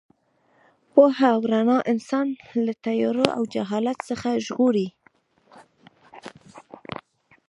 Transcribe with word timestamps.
پوهه 0.93 1.27
او 1.35 1.41
رڼا 1.51 1.79
انسان 1.91 2.27
له 2.65 2.73
تیارو 2.85 3.25
او 3.37 3.43
جهالت 3.53 3.97
څخه 4.09 4.29
ژغوري. 4.45 4.87